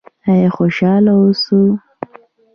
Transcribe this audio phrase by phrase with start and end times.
[0.29, 1.61] آیا خوشحاله اوسو؟